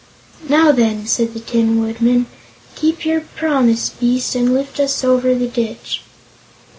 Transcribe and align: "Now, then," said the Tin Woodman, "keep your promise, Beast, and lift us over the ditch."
"Now, 0.49 0.71
then," 0.71 1.05
said 1.05 1.35
the 1.35 1.39
Tin 1.39 1.79
Woodman, 1.79 2.25
"keep 2.73 3.05
your 3.05 3.21
promise, 3.21 3.89
Beast, 3.89 4.33
and 4.33 4.51
lift 4.51 4.79
us 4.79 5.03
over 5.03 5.35
the 5.35 5.45
ditch." 5.47 6.01